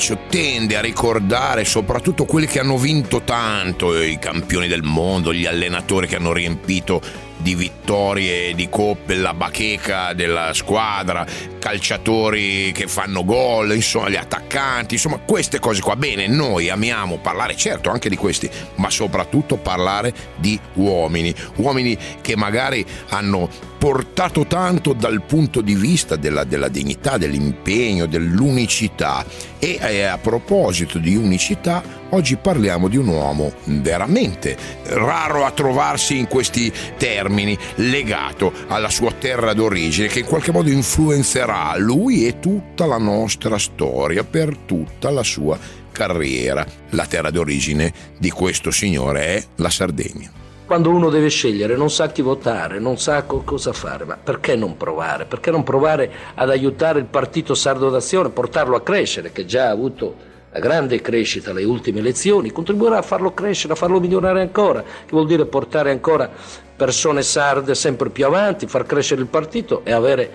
[0.00, 5.44] calcio tende a ricordare soprattutto quelli che hanno vinto tanto, i campioni del mondo, gli
[5.44, 7.02] allenatori che hanno riempito
[7.36, 11.26] di vittorie, di coppe, la bacheca della squadra,
[11.60, 15.94] calciatori che fanno gol, insomma gli attaccanti, insomma queste cose qua.
[15.94, 22.34] Bene, noi amiamo parlare certo anche di questi, ma soprattutto parlare di uomini, uomini che
[22.34, 23.48] magari hanno
[23.80, 29.24] portato tanto dal punto di vista della, della dignità, dell'impegno, dell'unicità.
[29.58, 36.18] E eh, a proposito di unicità, oggi parliamo di un uomo veramente raro a trovarsi
[36.18, 42.38] in questi termini, legato alla sua terra d'origine, che in qualche modo influenzerà lui e
[42.38, 45.58] tutta la nostra storia per tutta la sua
[45.90, 46.64] carriera.
[46.90, 50.38] La terra d'origine di questo signore è la Sardegna
[50.70, 54.76] quando uno deve scegliere non sa chi votare, non sa cosa fare, ma perché non
[54.76, 55.24] provare?
[55.24, 59.70] Perché non provare ad aiutare il partito sardo d'azione, portarlo a crescere, che già ha
[59.70, 60.14] avuto
[60.52, 65.10] la grande crescita alle ultime elezioni, contribuirà a farlo crescere, a farlo migliorare ancora, che
[65.10, 66.30] vuol dire portare ancora
[66.76, 70.30] persone sarde sempre più avanti, far crescere il partito e avere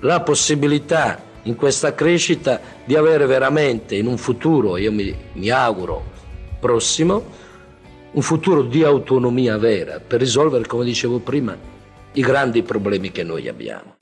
[0.00, 6.04] la possibilità in questa crescita di avere veramente in un futuro, io mi, mi auguro
[6.58, 7.24] prossimo,
[8.12, 11.56] un futuro di autonomia vera per risolvere, come dicevo prima,
[12.12, 13.99] i grandi problemi che noi abbiamo.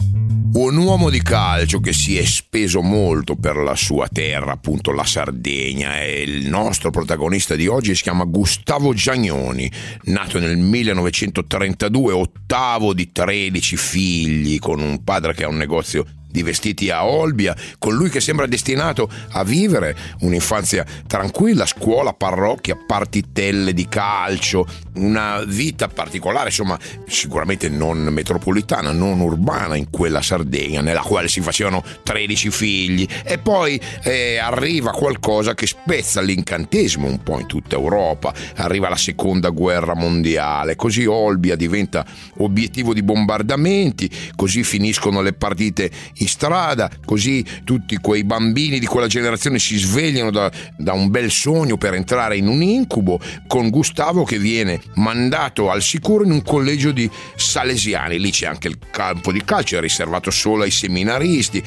[0.59, 5.05] Un uomo di calcio che si è speso molto per la sua terra, appunto la
[5.05, 9.70] Sardegna, e il nostro protagonista di oggi si chiama Gustavo Giagnoni,
[10.06, 16.05] nato nel 1932, ottavo di 13 figli, con un padre che ha un negozio
[16.38, 22.76] di vestiti a Olbia, con lui che sembra destinato a vivere un'infanzia tranquilla, scuola, parrocchia,
[22.76, 26.78] partitelle di calcio, una vita particolare, insomma,
[27.08, 33.38] sicuramente non metropolitana, non urbana in quella Sardegna, nella quale si facevano 13 figli, e
[33.38, 39.48] poi eh, arriva qualcosa che spezza l'incantesimo un po' in tutta Europa, arriva la seconda
[39.48, 42.06] guerra mondiale, così Olbia diventa
[42.36, 49.08] obiettivo di bombardamenti, così finiscono le partite in strada, così tutti quei bambini di quella
[49.08, 54.24] generazione si svegliano da, da un bel sogno per entrare in un incubo, con Gustavo
[54.24, 59.33] che viene mandato al sicuro in un collegio di salesiani, lì c'è anche il campo
[59.33, 61.62] di calcio, è riservato solo ai seminaristi,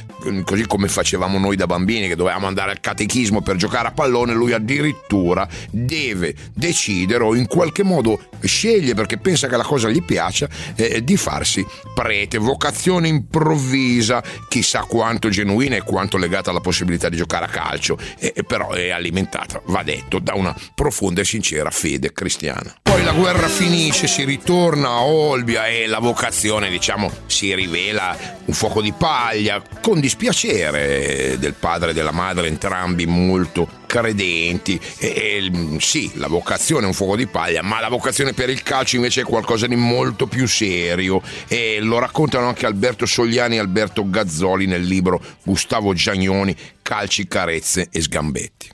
[0.46, 4.34] così come facevamo noi da bambini che dovevamo andare al catechismo per giocare a pallone,
[4.34, 10.04] lui addirittura deve decidere o in qualche modo sceglie perché pensa che la cosa gli
[10.04, 17.08] piaccia eh, di farsi prete, vocazione improvvisa chissà quanto genuina e quanto legata alla possibilità
[17.08, 21.72] di giocare a calcio, e, però è alimentata, va detto, da una profonda e sincera
[21.72, 22.76] fede cristiana.
[22.92, 28.54] Poi la guerra finisce, si ritorna a Olbia e la vocazione, diciamo, si rivela un
[28.54, 34.78] fuoco di paglia, con dispiacere del padre e della madre, entrambi molto credenti.
[34.98, 38.62] E, e, sì, la vocazione è un fuoco di paglia, ma la vocazione per il
[38.62, 41.22] calcio invece è qualcosa di molto più serio.
[41.48, 47.88] E lo raccontano anche Alberto Sogliani e Alberto Gazzoli nel libro Gustavo Giagnoni, Calci, Carezze
[47.90, 48.70] e Sgambetti.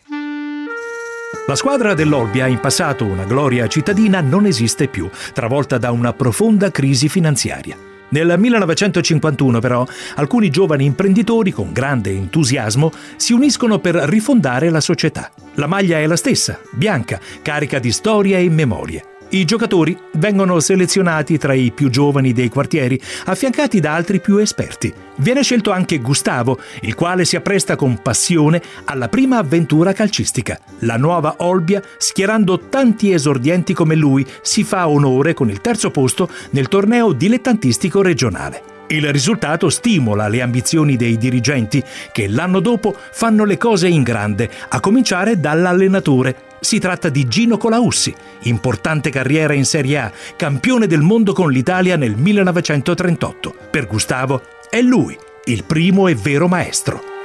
[1.46, 6.72] La squadra dell'Olbia, in passato una gloria cittadina, non esiste più, travolta da una profonda
[6.72, 7.76] crisi finanziaria.
[8.10, 15.30] Nel 1951 però alcuni giovani imprenditori con grande entusiasmo si uniscono per rifondare la società.
[15.56, 19.17] La maglia è la stessa, bianca, carica di storia e memorie.
[19.30, 24.94] I giocatori vengono selezionati tra i più giovani dei quartieri, affiancati da altri più esperti.
[25.18, 30.58] Viene scelto anche Gustavo, il quale si appresta con passione alla prima avventura calcistica.
[30.80, 36.30] La nuova Olbia, schierando tanti esordienti come lui, si fa onore con il terzo posto
[36.52, 38.76] nel torneo dilettantistico regionale.
[38.90, 41.84] Il risultato stimola le ambizioni dei dirigenti
[42.14, 47.58] che l'anno dopo fanno le cose in grande, a cominciare dall'allenatore si tratta di Gino
[47.58, 48.14] Colaussi,
[48.44, 53.56] importante carriera in Serie A, campione del mondo con l'Italia nel 1938.
[53.70, 57.16] Per Gustavo è lui, il primo e vero maestro.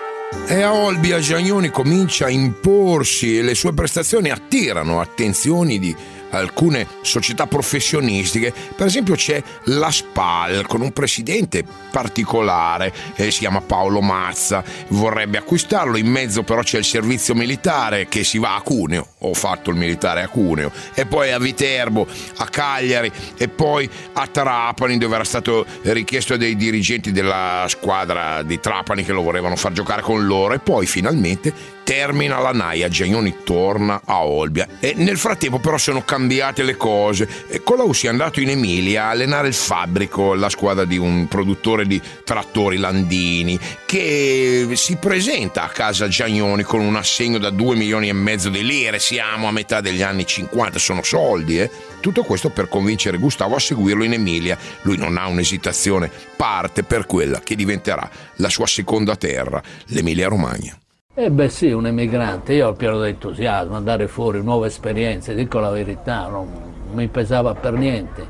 [0.47, 5.95] E a Olbia Giagnoni comincia a imporsi e le sue prestazioni attirano attenzioni di
[6.33, 8.53] alcune società professionistiche.
[8.77, 15.39] Per esempio c'è la SPAL con un presidente particolare, eh, si chiama Paolo Mazza, vorrebbe
[15.39, 19.71] acquistarlo, in mezzo però c'è il servizio militare che si va a Cuneo, ho fatto
[19.71, 22.07] il militare a Cuneo, e poi a Viterbo,
[22.37, 28.59] a Cagliari e poi a Trapani dove era stato richiesto dai dirigenti della squadra di
[28.61, 30.55] Trapani che lo volevano far giocare con loro.
[30.55, 36.03] E poi finalmente termina la naia, Giagnoni torna a Olbia e nel frattempo però sono
[36.03, 37.29] cambiate le cose.
[37.63, 41.87] Colau si è andato in Emilia a allenare il fabbrico, la squadra di un produttore
[41.87, 48.09] di trattori Landini, che si presenta a casa Giagnoni con un assegno da 2 milioni
[48.09, 51.71] e mezzo di lire, siamo a metà degli anni 50, sono soldi, eh?
[52.01, 54.57] Tutto questo per convincere Gustavo a seguirlo in Emilia.
[54.81, 60.75] Lui non ha un'esitazione, parte per quella che diventerà la sua seconda terra, l'Emilia Romagna.
[61.15, 65.59] Eh beh sì, un emigrante, io ho pieno di entusiasmo, andare fuori, nuove esperienze, dico
[65.59, 66.49] la verità, non
[66.95, 68.27] mi pesava per niente.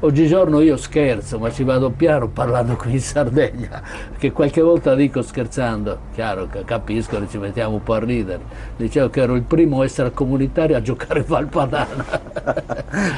[0.00, 3.80] Oggigiorno io scherzo, ma ci vado piano parlando qui in Sardegna,
[4.18, 8.42] che qualche volta dico scherzando, chiaro che capisco che ci mettiamo un po' a ridere,
[8.76, 12.04] dicevo che ero il primo extracomunitario a giocare Valpadana.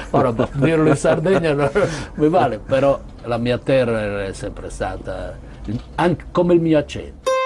[0.10, 1.70] Ora dirlo in Sardegna non
[2.16, 5.34] mi vale, però la mia terra è sempre stata
[5.94, 7.37] anche come il mio accento.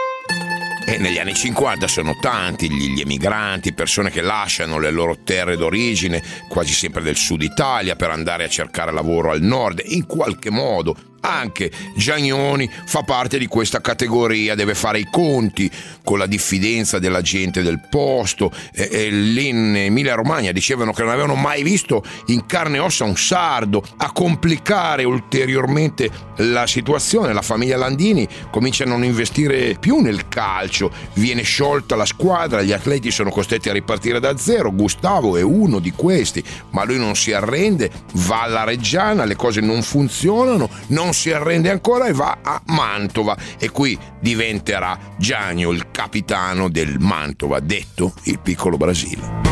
[0.85, 5.57] E negli anni 50 sono tanti gli, gli, emigranti, persone che lasciano le loro terre
[5.57, 9.81] d'origine, quasi sempre del sud Italia, per andare a cercare lavoro al nord.
[9.85, 15.71] In qualche modo anche Giagnoni fa parte di questa categoria, deve fare i conti
[16.05, 18.53] con la diffidenza della gente del posto.
[18.73, 22.81] E, e lì in Emilia Romagna dicevano che non avevano mai visto in carne e
[22.81, 23.85] ossa un sardo.
[23.99, 30.91] A complicare ulteriormente la situazione, la famiglia Landini comincia a non investire più nel calcio,
[31.15, 34.73] viene sciolta la squadra, gli atleti sono costretti a ripartire da zero.
[34.73, 39.61] Gustavo è uno di questi, ma lui non si arrende, va alla Reggiana, le cose
[39.61, 45.71] non funzionano, non non si arrende ancora e va a Mantova e qui diventerà Gianio
[45.71, 49.52] il capitano del Mantova, detto il piccolo Brasile.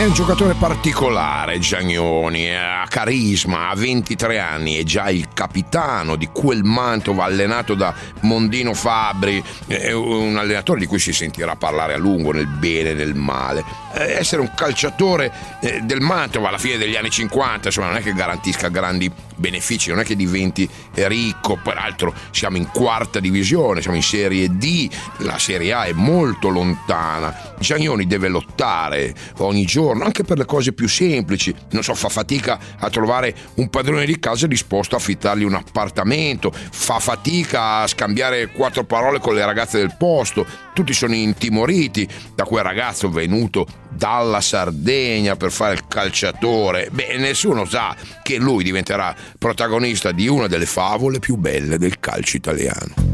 [0.00, 6.26] È un giocatore particolare, Giagnoni, ha carisma, ha 23 anni, è già il capitano di
[6.32, 11.98] quel Mantova allenato da Mondino Fabri, è un allenatore di cui si sentirà parlare a
[11.98, 13.62] lungo nel bene e nel male.
[13.92, 18.00] Eh, essere un calciatore eh, del Mantova alla fine degli anni 50, insomma, non è
[18.00, 23.96] che garantisca grandi benefici, non è che diventi ricco, peraltro siamo in quarta divisione, siamo
[23.96, 24.88] in Serie D,
[25.18, 27.54] la Serie A è molto lontana.
[27.58, 31.54] Giagnoni deve lottare ogni giorno giorno, anche per le cose più semplici.
[31.70, 36.52] Non so, fa fatica a trovare un padrone di casa disposto a affittargli un appartamento,
[36.52, 40.46] fa fatica a scambiare quattro parole con le ragazze del posto.
[40.72, 46.88] Tutti sono intimoriti da quel ragazzo venuto dalla Sardegna per fare il calciatore.
[46.90, 52.36] Beh, nessuno sa che lui diventerà protagonista di una delle favole più belle del calcio
[52.36, 53.09] italiano.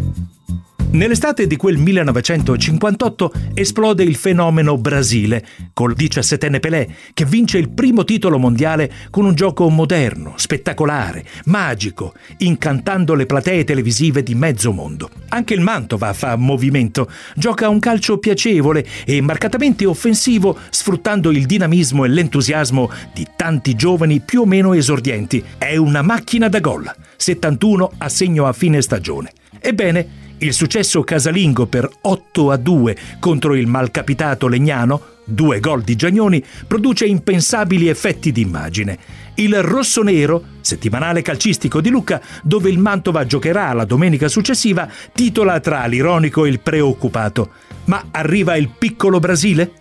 [0.88, 8.04] Nell'estate di quel 1958 esplode il fenomeno Brasile, col diciassettenne Pelé, che vince il primo
[8.04, 15.10] titolo mondiale con un gioco moderno, spettacolare, magico, incantando le platee televisive di mezzo mondo.
[15.30, 22.04] Anche il Mantova fa movimento, gioca un calcio piacevole e marcatamente offensivo, sfruttando il dinamismo
[22.04, 25.44] e l'entusiasmo di tanti giovani più o meno esordienti.
[25.58, 29.32] È una macchina da gol, 71 a segno a fine stagione.
[29.60, 35.96] Ebbene, il successo casalingo per 8 a 2 contro il malcapitato Legnano, due gol di
[35.96, 38.98] Giagnoni, produce impensabili effetti d'immagine.
[39.36, 45.86] Il rossonero, settimanale calcistico di Lucca, dove il Mantova giocherà la domenica successiva, titola tra
[45.86, 47.50] l'ironico e il preoccupato.
[47.84, 49.72] Ma arriva il piccolo Brasile?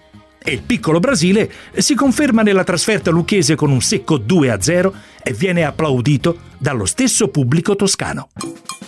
[0.41, 4.93] E il piccolo Brasile si conferma nella trasferta lucchese con un secco 2 a 0
[5.21, 8.29] e viene applaudito dallo stesso pubblico toscano.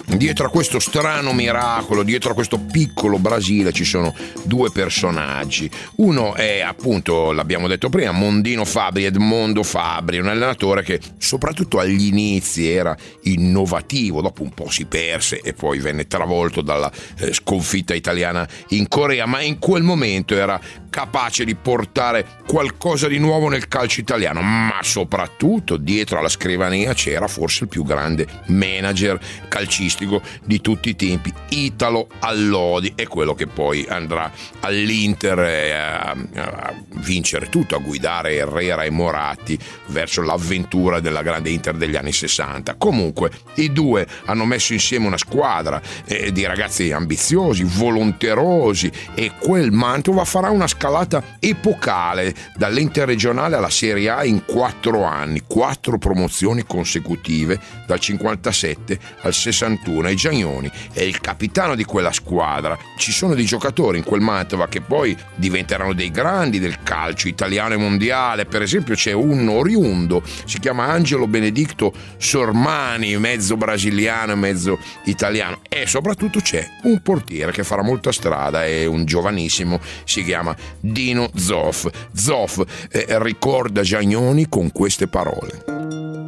[0.10, 5.70] Dietro a questo strano miracolo, dietro a questo piccolo Brasile ci sono due personaggi.
[5.96, 12.06] Uno è appunto, l'abbiamo detto prima, Mondino Fabri, Edmondo Fabri, un allenatore che soprattutto agli
[12.06, 17.94] inizi era innovativo, dopo un po' si perse e poi venne travolto dalla eh, sconfitta
[17.94, 20.58] italiana in Corea, ma in quel momento era
[20.90, 27.28] capace di portare qualcosa di nuovo nel calcio italiano, ma soprattutto dietro alla scrivania c'era
[27.28, 29.97] forse il più grande manager calcistico
[30.44, 37.50] di tutti i tempi, Italo Allodi, è quello che poi andrà all'Inter a, a vincere
[37.50, 42.76] tutto, a guidare Herrera e Moratti verso l'avventura della grande Inter degli anni 60.
[42.76, 49.72] Comunque i due hanno messo insieme una squadra eh, di ragazzi ambiziosi, volonterosi e quel
[49.72, 57.60] Mantova farà una scalata epocale dall'interregionale alla Serie A in quattro anni, quattro promozioni consecutive
[57.86, 62.78] dal 57 al 61 fortuna e Giagnoni è il capitano di quella squadra.
[62.98, 67.74] Ci sono dei giocatori in quel Mantova che poi diventeranno dei grandi del calcio italiano
[67.74, 68.46] e mondiale.
[68.46, 75.62] Per esempio c'è un oriundo, si chiama Angelo Benedicto Sormani, mezzo brasiliano e mezzo italiano.
[75.70, 81.30] E soprattutto c'è un portiere che farà molta strada, è un giovanissimo, si chiama Dino
[81.36, 81.88] Zoff.
[82.14, 85.78] Zoff eh, ricorda Giagnoni con queste parole.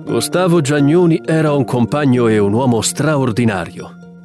[0.10, 3.49] Gustavo Giagnoni era un compagno e un uomo straordinario,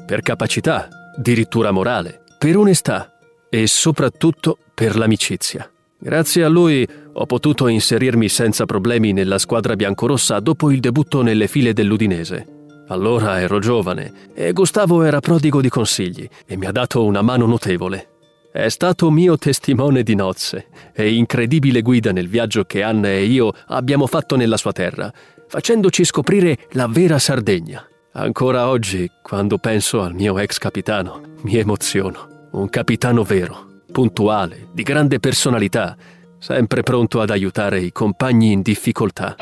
[0.05, 3.17] per capacità, addirittura morale, per onestà
[3.49, 5.67] e soprattutto per l'amicizia.
[5.99, 11.49] Grazie a lui ho potuto inserirmi senza problemi nella squadra biancorossa dopo il debutto nelle
[11.49, 12.47] file dell'Udinese.
[12.89, 17.47] Allora ero giovane e Gustavo era prodigo di consigli e mi ha dato una mano
[17.47, 18.09] notevole.
[18.53, 23.53] È stato mio testimone di nozze e incredibile guida nel viaggio che Anna e io
[23.69, 25.11] abbiamo fatto nella sua terra,
[25.49, 27.89] facendoci scoprire la vera Sardegna.
[28.17, 32.49] Ancora oggi, quando penso al mio ex capitano, mi emoziono.
[32.53, 35.97] Un capitano vero, puntuale, di grande personalità,
[36.39, 39.35] sempre pronto ad aiutare i compagni in difficoltà.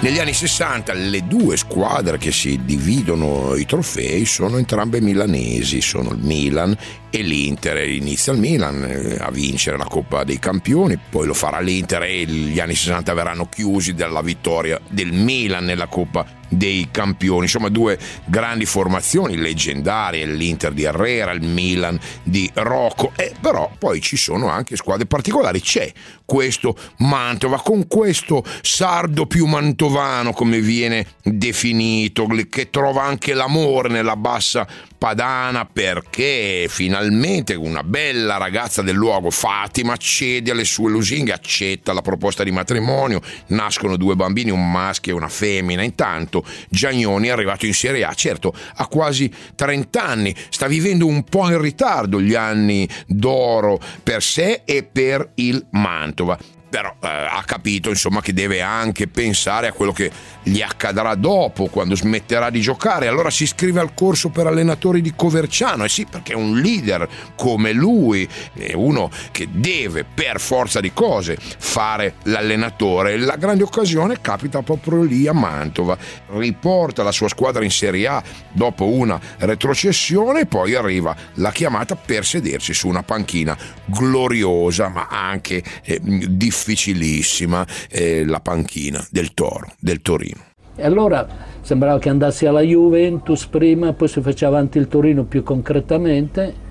[0.00, 6.10] Negli anni 60 le due squadre che si dividono i trofei sono entrambe milanesi, sono
[6.10, 6.76] il Milan
[7.10, 7.88] e l'Inter.
[7.88, 12.24] Inizia il Milan eh, a vincere la Coppa dei Campioni, poi lo farà l'Inter e
[12.24, 17.96] gli anni 60 verranno chiusi dalla vittoria del Milan nella Coppa dei campioni, insomma due
[18.24, 24.48] grandi formazioni leggendarie, l'Inter di Herrera, il Milan di Rocco, e però poi ci sono
[24.48, 25.90] anche squadre particolari, c'è
[26.24, 27.60] questo Mantova.
[27.60, 34.66] Con questo sardo più mantovano come viene definito, che trova anche l'amore nella bassa
[35.00, 42.02] padana perché finalmente una bella ragazza del luogo, Fatima, cede alle sue lusinghe, accetta la
[42.02, 45.82] proposta di matrimonio, nascono due bambini, un maschio e una femmina.
[45.82, 51.24] Intanto Giagnoni è arrivato in Serie A, certo ha quasi 30 anni, sta vivendo un
[51.24, 57.42] po' in ritardo gli anni d'oro per sé e per il Mantova però eh, ha
[57.44, 60.10] capito insomma che deve anche pensare a quello che
[60.42, 63.08] gli accadrà dopo quando smetterà di giocare.
[63.08, 65.82] Allora si iscrive al corso per allenatori di Coverciano.
[65.82, 70.80] E eh sì perché è un leader come lui è uno che deve per forza
[70.80, 73.18] di cose fare l'allenatore.
[73.18, 75.98] La grande occasione capita proprio lì a Mantova.
[76.28, 78.22] Riporta la sua squadra in Serie A
[78.52, 85.08] dopo una retrocessione e poi arriva la chiamata per sedersi su una panchina gloriosa ma
[85.10, 90.48] anche eh, difficile difficilissima eh, la panchina del Toro, del Torino.
[90.76, 91.26] E allora
[91.62, 96.68] sembrava che andassi alla Juventus prima, poi si faceva avanti il Torino più concretamente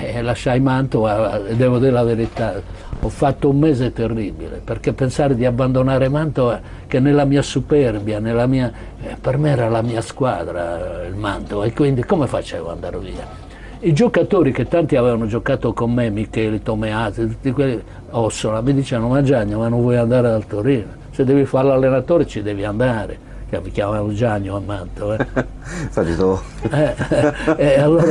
[0.00, 2.60] e lasciai Mantova, devo dire la verità,
[3.00, 8.46] ho fatto un mese terribile, perché pensare di abbandonare Mantova, che nella mia superbia, nella
[8.46, 12.74] mia, eh, per me era la mia squadra il Mantova, e quindi come facevo ad
[12.74, 13.46] andare via?
[13.80, 17.80] I giocatori che tanti avevano giocato con me, Michele, Tomeazzi, tutti quelli,
[18.10, 20.86] Ossola, mi dicevano ma Gianni, ma non vuoi andare al Torino?
[21.10, 23.26] Se devi fare l'allenatore ci devi andare.
[23.48, 25.14] Che mi chiamavano Gianni a Manto.
[25.14, 25.26] Eh.
[25.94, 28.04] eh, eh, eh, allora,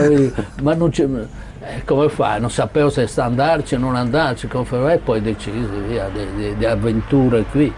[0.62, 1.08] ma non c'è,
[1.62, 2.40] eh, come fai?
[2.40, 4.94] Non sapevo se sta andarci o non andarci, come fai?
[4.94, 7.74] E poi decisi via di, di, di avventure qui.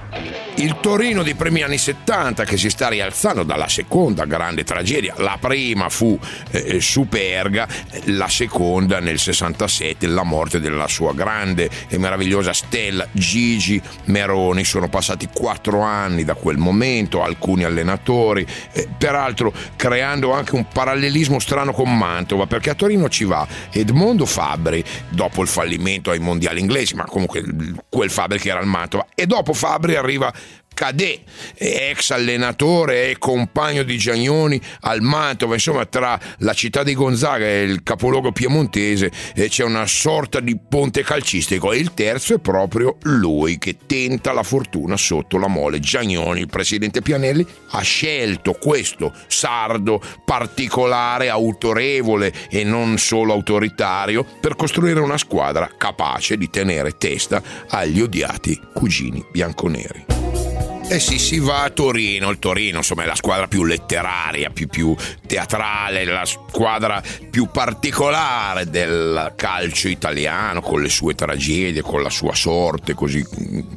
[0.56, 5.38] Il Torino dei primi anni 70 che si sta rialzando dalla seconda grande tragedia, la
[5.40, 6.20] prima fu
[6.52, 7.68] eh, Superga,
[8.06, 14.90] la seconda nel 67 la morte della sua grande e meravigliosa stella Gigi Meroni, sono
[14.90, 21.72] passati quattro anni da quel momento, alcuni allenatori, eh, peraltro creando anche un parallelismo strano
[21.72, 26.96] con Mantova perché a Torino ci va Edmondo Fabri dopo il fallimento ai mondiali inglesi,
[26.96, 27.44] ma comunque
[27.90, 29.08] quel Fabri che era al Mantova.
[29.16, 30.34] E dopo Fabri arriva
[30.80, 31.20] Cadè,
[31.58, 37.64] ex allenatore e compagno di Giagnoni al Mantova, insomma tra la città di Gonzaga e
[37.64, 42.96] il capoluogo piemontese eh, c'è una sorta di ponte calcistico e il terzo è proprio
[43.02, 45.82] lui che tenta la fortuna sotto la mole.
[45.82, 54.56] Giagnoni, il presidente Pianelli, ha scelto questo sardo particolare, autorevole e non solo autoritario per
[54.56, 60.69] costruire una squadra capace di tenere testa agli odiati cugini bianconeri.
[60.92, 64.68] Eh sì, si va a Torino, il Torino insomma è la squadra più letteraria, più,
[64.68, 64.96] più
[65.28, 72.34] teatrale, la squadra più particolare del calcio italiano, con le sue tragedie, con la sua
[72.34, 73.24] sorte così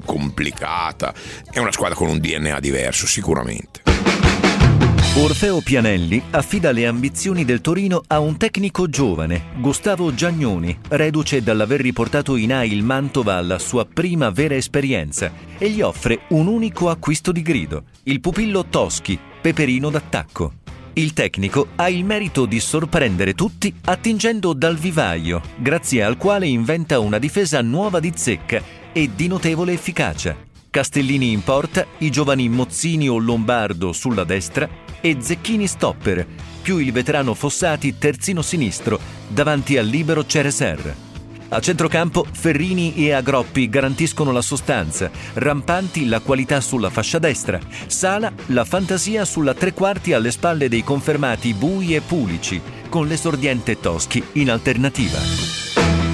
[0.07, 1.13] complicata.
[1.51, 4.22] È una squadra con un DNA diverso, sicuramente.
[5.15, 11.83] Orfeo Pianelli affida le ambizioni del Torino a un tecnico giovane, Gustavo Giagnoni, reduce dall'aver
[11.83, 16.89] riportato in A il Mantova alla sua prima vera esperienza, e gli offre un unico
[16.89, 20.55] acquisto di grido, il pupillo Toschi, peperino d'attacco.
[20.95, 26.99] Il tecnico ha il merito di sorprendere tutti attingendo dal vivaio, grazie al quale inventa
[27.01, 30.35] una difesa nuova di zecca e di notevole efficacia.
[30.73, 34.67] Castellini in porta, i giovani Mozzini o Lombardo sulla destra
[35.03, 36.27] e Zecchini stopper,
[36.63, 38.99] più il veterano Fossati terzino sinistro
[39.29, 40.97] davanti al libero Cereser.
[41.51, 48.33] A centrocampo Ferrini e Agroppi garantiscono la sostanza, Rampanti la qualità sulla fascia destra, Sala
[48.47, 54.25] la fantasia sulla tre quarti alle spalle dei confermati Bui e Pulici, con l'esordiente Toschi
[54.33, 55.72] in alternativa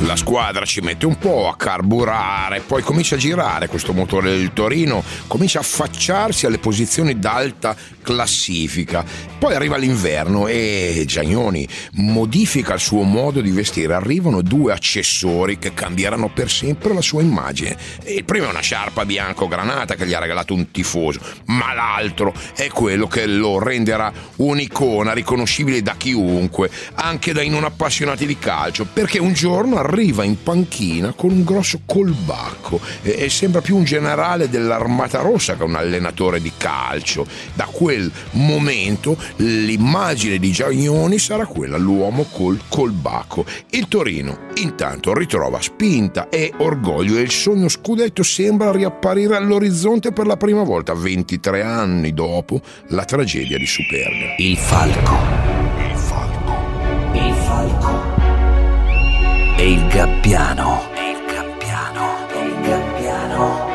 [0.08, 4.54] la squadra ci mette un po' a carburare, poi comincia a girare questo motore del
[4.54, 9.04] Torino, comincia a affacciarsi alle posizioni d'alta classifica.
[9.38, 13.94] Poi arriva l'inverno e Giagnoni modifica il suo modo di vestire.
[13.94, 17.76] Arrivano due accessori che cambieranno per sempre la sua immagine.
[18.06, 22.66] Il primo è una sciarpa bianco-granata che gli ha regalato un tifoso, ma l'altro è
[22.66, 29.20] quello che lo renderà un'icona riconoscibile da chiunque, anche dai non appassionati di calcio, perché
[29.20, 35.20] un giorno arriva in panchina con un grosso colbacco e, sembra più un generale dell'Armata
[35.20, 37.24] Rossa che un allenatore di calcio.
[37.54, 43.44] Da quel momento l'immagine di Giagnoni sarà quella, l'uomo col colbacco.
[43.70, 50.26] Il Torino intanto ritrova spinta e orgoglio e il sogno scudetto sembra riapparire all'orizzonte per
[50.26, 54.34] la prima volta 23 anni dopo la tragedia di Superga.
[54.38, 55.16] Il falco.
[55.78, 56.56] Il falco.
[57.12, 58.18] Il falco
[59.58, 60.82] e il gabbiano.
[60.94, 62.28] E il gabbiano.
[62.32, 63.67] E il gabbiano.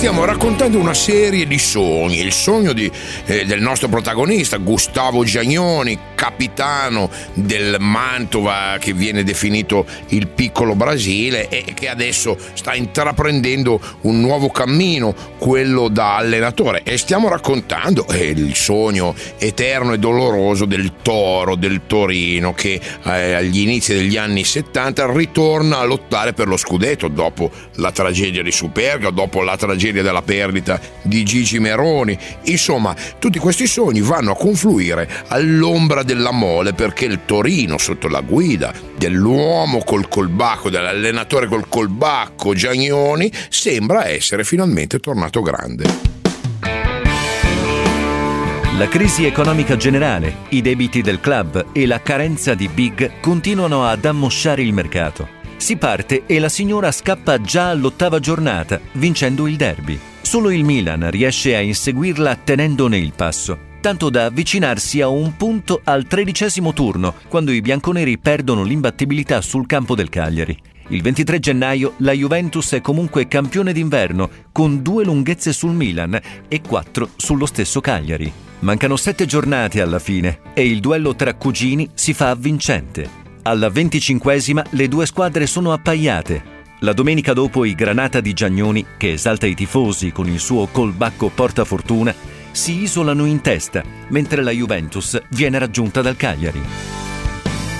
[0.00, 2.90] Stiamo raccontando una serie di sogni, il sogno di,
[3.26, 11.50] eh, del nostro protagonista Gustavo Giagnoni, capitano del Mantova che viene definito il piccolo Brasile
[11.50, 16.82] e che adesso sta intraprendendo un nuovo cammino, quello da allenatore.
[16.82, 23.34] E stiamo raccontando eh, il sogno eterno e doloroso del Toro, del Torino che eh,
[23.34, 28.52] agli inizi degli anni 70 ritorna a lottare per lo scudetto dopo la tragedia di
[28.52, 32.16] Superga, dopo la tragedia tragedia della perdita di Gigi Meroni.
[32.44, 38.20] Insomma, tutti questi sogni vanno a confluire all'ombra della mole perché il Torino, sotto la
[38.20, 46.18] guida dell'uomo col colbacco, dell'allenatore col colbacco Giagnoni, sembra essere finalmente tornato grande.
[48.78, 54.06] La crisi economica generale, i debiti del club e la carenza di big continuano ad
[54.06, 55.39] ammosciare il mercato.
[55.60, 59.96] Si parte e la signora scappa già all'ottava giornata, vincendo il derby.
[60.22, 65.82] Solo il Milan riesce a inseguirla tenendone il passo, tanto da avvicinarsi a un punto
[65.84, 70.58] al tredicesimo turno, quando i bianconeri perdono l'imbattibilità sul campo del Cagliari.
[70.88, 76.18] Il 23 gennaio la Juventus è comunque campione d'inverno, con due lunghezze sul Milan
[76.48, 78.32] e quattro sullo stesso Cagliari.
[78.60, 83.19] Mancano sette giornate alla fine e il duello tra cugini si fa vincente.
[83.42, 86.58] Alla venticinquesima le due squadre sono appaiate.
[86.80, 91.28] La domenica dopo i Granata di Giagnoni, che esalta i tifosi con il suo colbacco
[91.28, 92.14] portafortuna,
[92.50, 97.09] si isolano in testa, mentre la Juventus viene raggiunta dal Cagliari.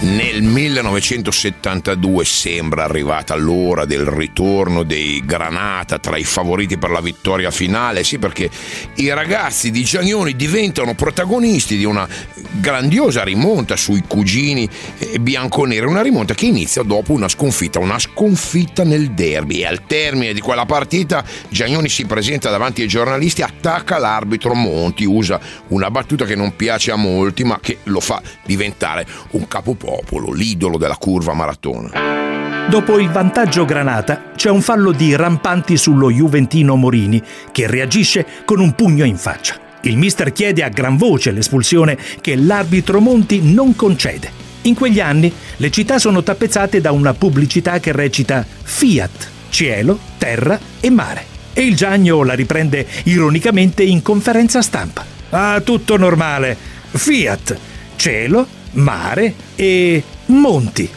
[0.02, 7.50] Nel 1972 sembra arrivata l'ora del ritorno dei Granata tra i favoriti per la vittoria
[7.50, 8.48] finale, sì perché
[8.94, 12.08] i ragazzi di Giagnoni diventano protagonisti di una
[12.52, 14.66] grandiosa rimonta sui cugini
[15.20, 19.60] bianconeri, una rimonta che inizia dopo una sconfitta, una sconfitta nel derby.
[19.60, 25.04] E al termine di quella partita Giagnoni si presenta davanti ai giornalisti, attacca l'arbitro Monti,
[25.04, 29.88] usa una battuta che non piace a molti ma che lo fa diventare un capopolo
[29.90, 31.90] popolo, l'idolo della curva maratona.
[32.68, 38.60] Dopo il vantaggio Granata c'è un fallo di rampanti sullo Juventino Morini che reagisce con
[38.60, 39.58] un pugno in faccia.
[39.82, 44.30] Il mister chiede a gran voce l'espulsione che l'arbitro Monti non concede.
[44.62, 50.56] In quegli anni le città sono tappezzate da una pubblicità che recita Fiat, cielo, terra
[50.78, 51.24] e mare.
[51.52, 55.04] E il Giagno la riprende ironicamente in conferenza stampa.
[55.30, 56.56] Ah, tutto normale.
[56.90, 57.58] Fiat,
[57.96, 60.88] cielo, mare e monti.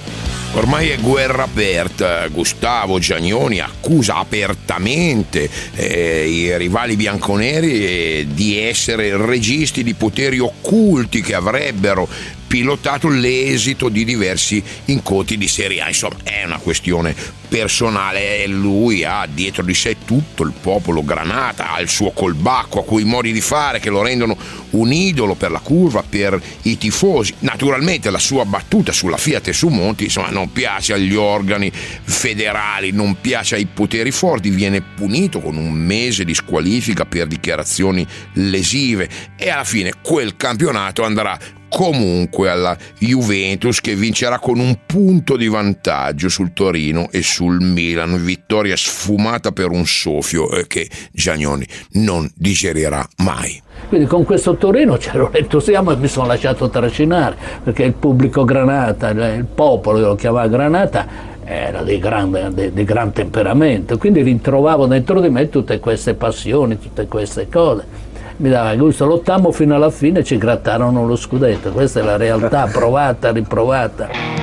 [0.55, 9.17] Ormai è guerra aperta, Gustavo Giagnoni accusa apertamente eh, i rivali bianconeri eh, di essere
[9.17, 12.07] registi di poteri occulti che avrebbero
[12.53, 15.87] pilotato l'esito di diversi incontri di Serie A.
[15.87, 17.15] Insomma, è una questione
[17.47, 18.45] personale.
[18.45, 23.05] Lui ha dietro di sé tutto il popolo granata, ha il suo colbacco, ha quei
[23.05, 24.37] modi di fare che lo rendono
[24.71, 27.33] un idolo per la curva, per i tifosi.
[27.39, 32.91] Naturalmente la sua battuta sulla Fiat e su Monti, insomma, non piace agli organi federali,
[32.91, 39.09] non piace ai poteri forti, viene punito con un mese di squalifica per dichiarazioni lesive
[39.35, 41.35] e alla fine quel campionato andrà
[41.73, 48.23] comunque alla Juventus che vincerà con un punto di vantaggio sul Torino e sul Milan,
[48.23, 53.59] vittoria sfumata per un soffio eh, che Giagnoni non digerirà mai.
[53.89, 59.09] Quindi con questo Torino c'era l'entusiasmo e mi sono lasciato trascinare perché il pubblico Granata,
[59.09, 61.07] il popolo, io lo chiamavo Granata,
[61.43, 66.77] era di gran, di, di gran temperamento, quindi ritrovavo dentro di me tutte queste passioni,
[66.79, 68.02] tutte queste cose
[68.49, 72.67] dava gusto, lottammo fino alla fine e ci grattarono lo scudetto, questa è la realtà
[72.71, 74.42] provata, riprovata.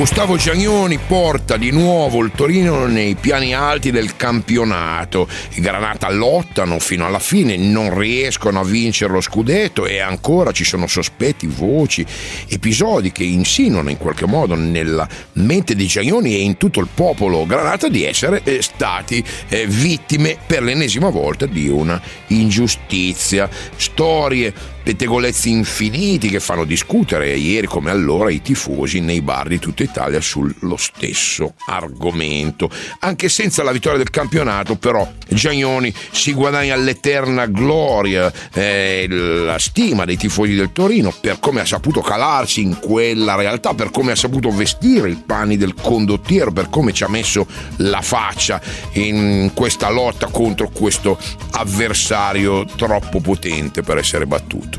[0.00, 5.28] Gustavo Giagnoni porta di nuovo il Torino nei piani alti del campionato.
[5.50, 10.64] I Granata lottano fino alla fine, non riescono a vincere lo scudetto e ancora ci
[10.64, 12.06] sono sospetti, voci,
[12.48, 17.44] episodi che insinuano in qualche modo nella mente di Giagnoni e in tutto il popolo
[17.44, 23.50] Granata di essere eh, stati eh, vittime per l'ennesima volta di una ingiustizia.
[23.76, 29.82] Storie pettegolezzi infiniti che fanno discutere ieri come allora i tifosi nei bar di tutta
[29.82, 32.70] Italia sullo stesso argomento.
[33.00, 40.04] Anche senza la vittoria del campionato, però, Giagnoni si guadagna l'eterna gloria, eh, la stima
[40.04, 44.16] dei tifosi del Torino per come ha saputo calarsi in quella realtà, per come ha
[44.16, 48.60] saputo vestire i panni del condottiero, per come ci ha messo la faccia
[48.92, 51.18] in questa lotta contro questo
[51.52, 54.69] avversario troppo potente per essere battuto.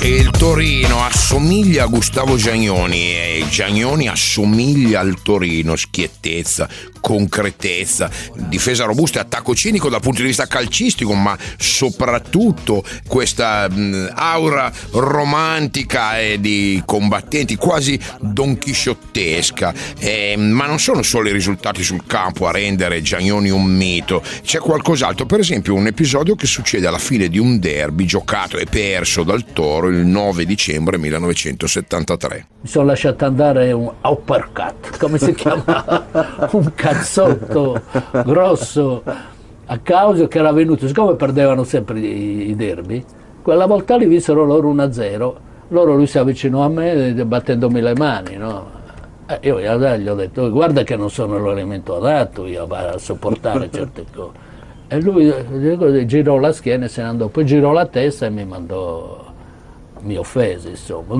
[0.00, 6.68] E il Torino assomiglia a Gustavo Giagnoni e Giagnoni assomiglia al Torino, schiettezza,
[7.00, 14.12] concretezza, difesa robusta e attacco cinico dal punto di vista calcistico, ma soprattutto questa mh,
[14.14, 19.74] aura romantica e di combattenti quasi donchisciottesca.
[19.98, 24.58] Eh, ma non sono solo i risultati sul campo a rendere Giagnoni un mito, c'è
[24.58, 29.22] qualcos'altro, per esempio un episodio che succede alla fine di un derby giocato e perso
[29.22, 32.46] dal Toro il 9 dicembre 1973.
[32.60, 36.06] Mi sono lasciato andare un uppercut, come si chiama?
[36.50, 37.80] un cazzotto
[38.24, 39.02] grosso
[39.70, 43.04] a causa che era venuto, siccome perdevano sempre i, i derby,
[43.42, 45.32] quella volta li vinsero loro 1-0,
[45.68, 48.76] loro lui si avvicinò a me battendomi le mani, no?
[49.26, 54.06] Eh, io gli ho detto guarda che non sono l'elemento adatto io a sopportare certe
[54.14, 54.46] cose.
[54.88, 55.30] E lui
[56.06, 59.26] girò la schiena e se ne andò, poi girò la testa e mi mandò
[60.00, 61.14] mi offese insomma.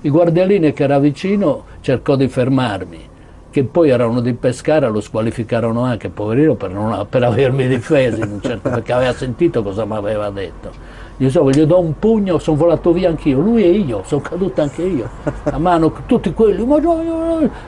[0.00, 3.08] Il guardialine che era vicino cercò di fermarmi,
[3.52, 8.26] che poi era uno di Pescara, lo squalificarono anche, poverino, per, non, per avermi difeso,
[8.40, 10.70] certo, perché aveva sentito cosa mi aveva detto.
[11.18, 14.62] Gli, so, gli do un pugno, sono volato via anch'io, lui e io, sono caduto
[14.62, 15.08] anche io.
[15.44, 16.80] A mano tutti quelli, ma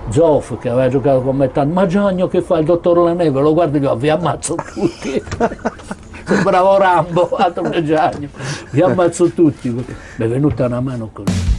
[0.08, 3.52] Zoff che aveva giocato con me tanto, ma Gianni che fa il dottor Laneve, lo
[3.52, 5.22] guardo e dico, vi ammazzo tutti.
[6.24, 8.26] Sembravo Rambo, altro che Gianni,
[8.70, 9.68] vi ammazzo tutti.
[9.68, 9.84] Mi
[10.16, 11.53] è venuta una mano così.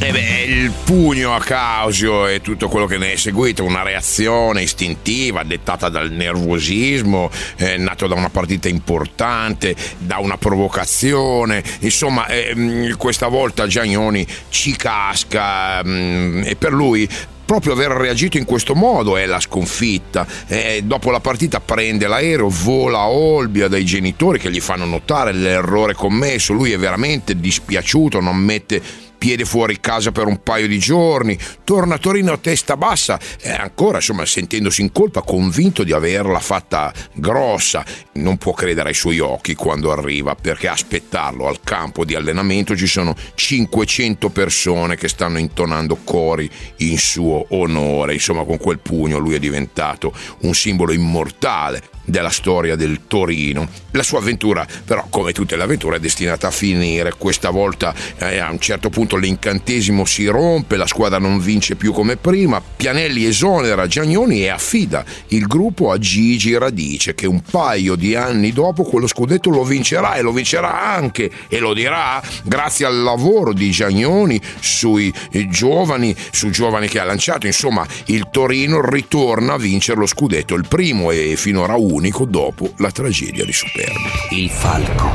[0.00, 4.62] E beh, il pugno a Causio e tutto quello che ne è seguito, una reazione
[4.62, 12.94] istintiva dettata dal nervosismo, eh, nato da una partita importante, da una provocazione, insomma eh,
[12.96, 17.08] questa volta Giagnoni ci casca eh, e per lui
[17.44, 20.26] proprio aver reagito in questo modo è la sconfitta.
[20.46, 25.32] Eh, dopo la partita prende l'aereo, vola a Olbia dai genitori che gli fanno notare
[25.32, 26.52] l'errore commesso.
[26.52, 31.96] Lui è veramente dispiaciuto, non mette piede fuori casa per un paio di giorni, torna
[31.96, 36.92] a Torino a testa bassa e ancora insomma sentendosi in colpa convinto di averla fatta
[37.12, 42.76] grossa, non può credere ai suoi occhi quando arriva perché aspettarlo al campo di allenamento
[42.76, 49.18] ci sono 500 persone che stanno intonando cori in suo onore, insomma con quel pugno
[49.18, 53.68] lui è diventato un simbolo immortale della storia del Torino.
[53.92, 57.14] La sua avventura, però, come tutte le avventure, è destinata a finire.
[57.16, 61.92] Questa volta eh, a un certo punto l'incantesimo si rompe, la squadra non vince più
[61.92, 62.60] come prima.
[62.60, 68.52] Pianelli esonera Giagnoni e affida il gruppo a Gigi Radice, che un paio di anni
[68.52, 73.52] dopo quello scudetto lo vincerà e lo vincerà anche e lo dirà grazie al lavoro
[73.52, 75.12] di Giagnoni sui
[75.48, 77.46] giovani, su giovani che ha lanciato.
[77.46, 82.92] Insomma, il Torino ritorna a vincere lo scudetto, il primo e finora unico dopo la
[82.92, 84.08] tragedia di Superbi.
[84.30, 85.10] Il falco.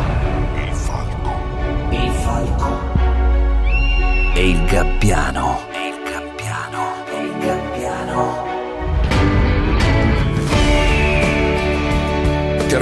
[0.56, 1.32] Il falco.
[1.92, 2.92] Il falco.
[4.36, 5.73] E il gabbiano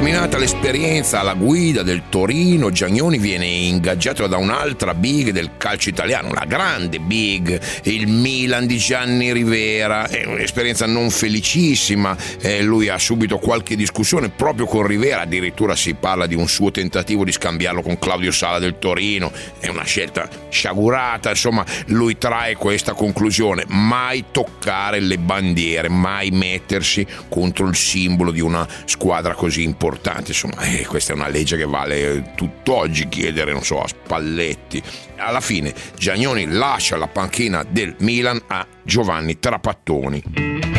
[0.01, 6.33] Terminata l'esperienza alla guida del Torino, Giagnoni viene ingaggiato da un'altra big del calcio italiano,
[6.33, 10.07] la grande big, il Milan di Gianni Rivera.
[10.07, 15.93] È un'esperienza non felicissima, eh, lui ha subito qualche discussione proprio con Rivera, addirittura si
[15.93, 20.27] parla di un suo tentativo di scambiarlo con Claudio Sala del Torino, è una scelta
[20.49, 28.31] sciagurata, insomma lui trae questa conclusione, mai toccare le bandiere, mai mettersi contro il simbolo
[28.31, 33.09] di una squadra così importante importanti, insomma, eh, questa è una legge che vale tutt'oggi
[33.09, 34.81] chiedere, non so, a Spalletti.
[35.17, 40.70] Alla fine Giagnoni lascia la panchina del Milan a Giovanni Trapattoni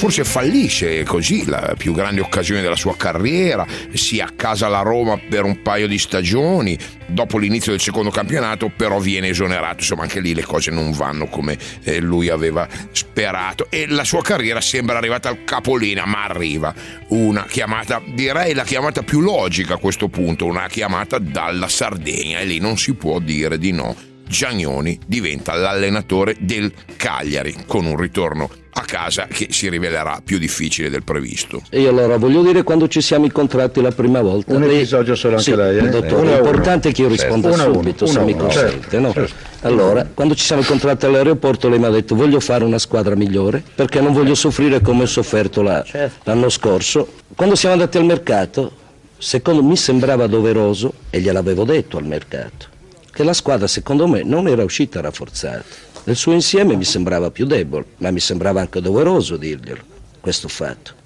[0.00, 5.44] forse fallisce così la più grande occasione della sua carriera, si accasa la Roma per
[5.44, 10.32] un paio di stagioni, dopo l'inizio del secondo campionato però viene esonerato, insomma anche lì
[10.32, 15.28] le cose non vanno come eh, lui aveva sperato e la sua carriera sembra arrivata
[15.28, 16.74] al capolinea, ma arriva
[17.08, 22.46] una chiamata, direi la chiamata più logica a questo punto, una chiamata dalla Sardegna e
[22.46, 23.94] lì non si può dire di no.
[24.30, 30.88] Giagnoni diventa l'allenatore del Cagliari con un ritorno a casa che si rivelerà più difficile
[30.88, 31.62] del previsto.
[31.68, 34.54] E allora voglio dire quando ci siamo incontrati la prima volta.
[34.54, 35.78] Un episodio solo anche sì, lei.
[35.78, 35.88] Eh?
[35.88, 37.72] Dottore, è che io risponda certo.
[37.72, 38.80] subito, uno, se uno, mi consente.
[38.82, 39.12] Certo, no?
[39.12, 39.34] certo.
[39.62, 43.60] Allora, quando ci siamo incontrati all'aeroporto lei mi ha detto voglio fare una squadra migliore
[43.74, 46.30] perché non voglio soffrire come ho sofferto la, certo.
[46.30, 47.14] l'anno scorso.
[47.34, 48.70] Quando siamo andati al mercato,
[49.18, 52.78] secondo me sembrava doveroso, e gliel'avevo detto al mercato,
[53.12, 57.46] che la squadra secondo me non era uscita rafforzata nel suo insieme mi sembrava più
[57.46, 59.80] debole, ma mi sembrava anche doveroso dirglielo,
[60.20, 60.98] questo fatto.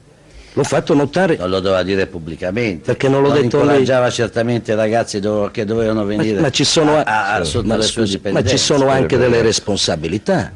[0.53, 1.37] L'ho fatto notare.
[1.37, 2.85] Non lo doveva dire pubblicamente.
[2.85, 3.67] Perché non l'ho non detto lei.
[3.67, 7.77] incoraggiava certamente i ragazzi che dovevano venire ma, ma ci sono, a, a, sotto ma,
[7.77, 8.31] dipendenze.
[8.31, 10.53] Ma ci sono anche delle responsabilità.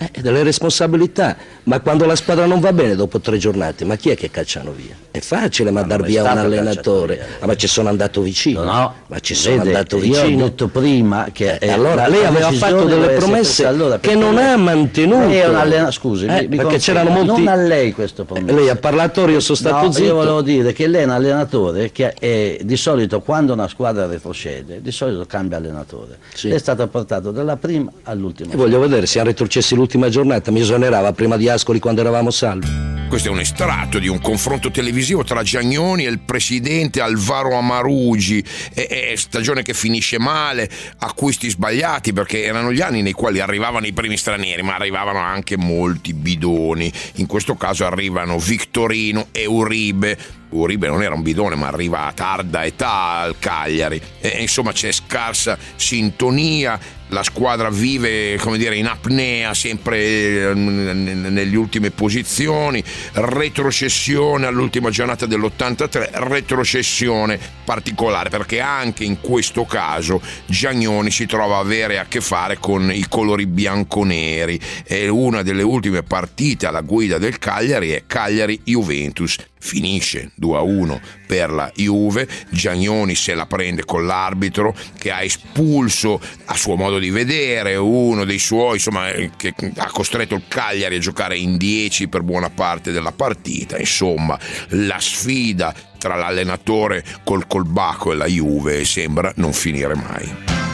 [0.00, 1.36] Eh, delle responsabilità.
[1.64, 4.72] Ma quando la squadra non va bene dopo tre giornate, ma chi è che cacciano
[4.72, 4.94] via?
[5.10, 8.62] È facile mandare via un allenatore, ah, ma ci sono andato vicino.
[8.62, 8.94] No, no.
[9.08, 10.26] ma ci sono Vede, andato vicino.
[10.26, 14.38] Io ho detto prima che eh, allora lei aveva fatto delle promesse allora, che non
[14.38, 15.26] ha mantenuto.
[15.26, 18.56] Lei è un allenatore, scusi, eh, mi, perché c'erano molti Non a lei questo promesso.
[18.56, 20.06] lei ha parlato, io sono stato no, zitto.
[20.06, 24.06] Io volevo dire che lei è un allenatore che è, di solito quando una squadra
[24.06, 26.18] retrocede, di solito cambia allenatore.
[26.32, 26.48] Sì.
[26.48, 28.54] È stato portato dalla prima all'ultima.
[28.54, 32.90] Voglio vedere, siamo retrocessi l'ultima giornata, mi esonerava prima di Ascoli quando eravamo salvi.
[33.10, 38.40] Questo è un estratto di un confronto televisivo tra Giagnoni e il presidente Alvaro Amarugi.
[38.72, 43.86] È, è stagione che finisce male, acquisti sbagliati perché erano gli anni nei quali arrivavano
[43.86, 46.92] i primi stranieri, ma arrivavano anche molti bidoni.
[47.16, 52.12] In questo caso arrivano Victorino e Uribe Uribe non era un bidone ma arriva a
[52.12, 54.00] tarda età al Cagliari.
[54.20, 61.56] E, insomma c'è scarsa sintonia la squadra vive come dire in apnea sempre eh, nelle
[61.56, 62.82] ultime posizioni.
[63.12, 71.60] Retrocessione all'ultima giornata dell'83 retrocessione particolare perché anche in questo caso Giagnoni si trova a
[71.60, 74.60] avere a che fare con i colori bianconeri.
[74.84, 81.70] E una delle ultime partite alla guida del Cagliari è Cagliari-Juventus finisce 2-1 per la
[81.74, 87.76] Juve, Giagnoni se la prende con l'arbitro che ha espulso a suo modo di vedere
[87.76, 92.50] uno dei suoi, insomma, che ha costretto il Cagliari a giocare in 10 per buona
[92.50, 94.38] parte della partita, insomma,
[94.70, 100.69] la sfida tra l'allenatore col colbacco e la Juve sembra non finire mai.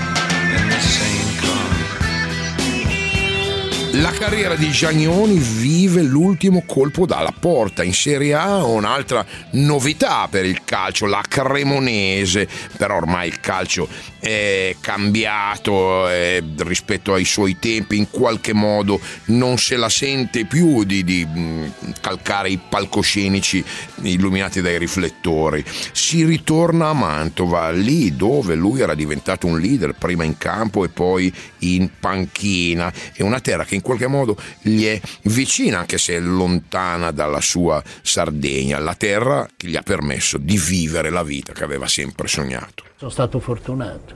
[4.01, 7.83] La carriera di Giagnoni vive l'ultimo colpo dalla porta.
[7.83, 14.75] In Serie A un'altra novità per il calcio, la Cremonese, però ormai il calcio è
[14.81, 21.05] cambiato eh, rispetto ai suoi tempi, in qualche modo non se la sente più di,
[21.05, 21.65] di mm,
[22.01, 23.65] calcare i palcoscenici
[24.03, 25.65] illuminati dai riflettori.
[25.93, 30.89] Si ritorna a Mantova, lì dove lui era diventato un leader, prima in campo e
[30.89, 32.93] poi in panchina.
[33.13, 37.41] È una terra che in qualche modo gli è vicina, anche se è lontana dalla
[37.41, 42.27] sua Sardegna, la terra che gli ha permesso di vivere la vita che aveva sempre
[42.27, 42.83] sognato.
[42.97, 44.15] Sono stato fortunato,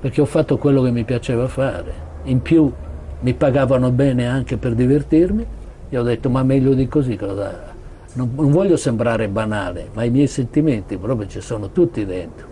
[0.00, 2.10] perché ho fatto quello che mi piaceva fare.
[2.24, 2.70] In più
[3.20, 5.46] mi pagavano bene anche per divertirmi
[5.88, 7.70] e ho detto ma meglio di così cosa...
[8.14, 12.50] Non, non voglio sembrare banale, ma i miei sentimenti proprio ci sono tutti dentro.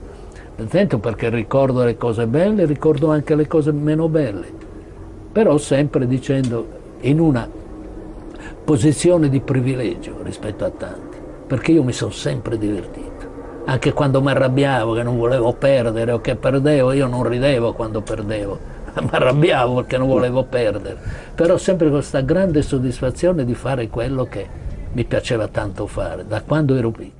[0.57, 4.60] Dentro perché ricordo le cose belle, ricordo anche le cose meno belle
[5.33, 7.49] però sempre dicendo in una
[8.65, 13.09] posizione di privilegio rispetto a tanti, perché io mi sono sempre divertito.
[13.65, 18.01] Anche quando mi arrabbiavo che non volevo perdere o che perdevo, io non ridevo quando
[18.01, 18.59] perdevo,
[19.01, 20.97] mi arrabbiavo perché non volevo perdere,
[21.35, 24.47] però sempre con questa grande soddisfazione di fare quello che
[24.93, 27.20] mi piaceva tanto fare, da quando ero piccolo.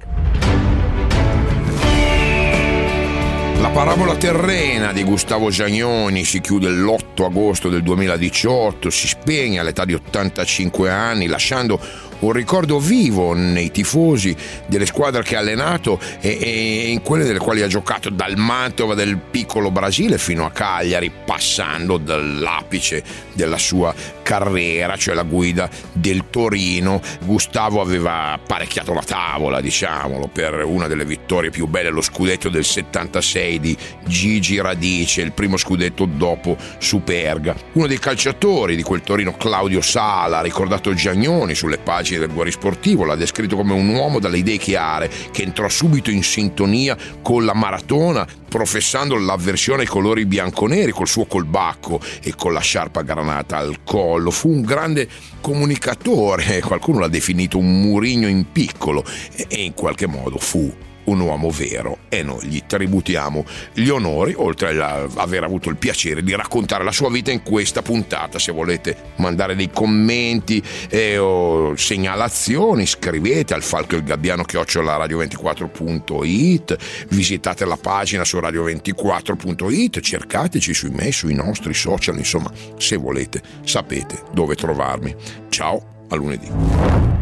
[3.71, 9.85] La parabola terrena di Gustavo Giagnoni si chiude l'8 agosto del 2018, si spegne all'età
[9.85, 11.79] di 85 anni lasciando
[12.19, 14.35] un ricordo vivo nei tifosi
[14.67, 18.95] delle squadre che ha allenato e, e in quelle delle quali ha giocato dal Mantova
[18.95, 23.05] del piccolo Brasile fino a Cagliari, passando dall'apice
[23.35, 23.95] della sua
[24.31, 27.01] carriera, cioè la guida del Torino.
[27.25, 32.65] Gustavo aveva parecchiato la tavola, diciamolo, per una delle vittorie più belle, lo scudetto del
[32.65, 37.57] 76 di Gigi Radice, il primo scudetto dopo Superga.
[37.73, 43.05] Uno dei calciatori di quel Torino, Claudio Sala, ricordato Giagnoni sulle pagine pagine del Guarisportivo,
[43.05, 47.55] l'ha descritto come un uomo dalle idee chiare che entrò subito in sintonia con la
[47.55, 53.83] maratona, professando l'avversione ai colori bianconeri col suo colbacco e con la sciarpa granata al
[53.85, 54.20] collo.
[54.29, 55.09] Fu un grande
[55.41, 59.05] comunicatore, qualcuno l'ha definito un murigno in piccolo
[59.49, 60.71] e in qualche modo fu
[61.11, 63.45] un uomo vero e noi gli tributiamo
[63.75, 67.83] gli onori, oltre ad aver avuto il piacere di raccontare la sua vita in questa
[67.83, 68.39] puntata.
[68.39, 76.77] Se volete mandare dei commenti eh, o segnalazioni, scrivete al falco il gabbiano chiocciola radio24.it,
[77.09, 84.23] visitate la pagina su radio24.it, cercateci sui me, sui nostri social, insomma, se volete sapete
[84.33, 85.15] dove trovarmi.
[85.49, 87.20] Ciao, a lunedì.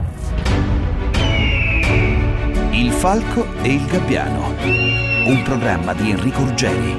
[2.79, 4.55] Il falco e il gabbiano.
[5.27, 6.97] Un programma di Enrico Ruggeri.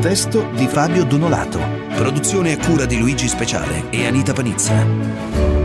[0.00, 1.60] Testo di Fabio Donolato.
[1.94, 5.59] Produzione a cura di Luigi Speciale e Anita Panizza.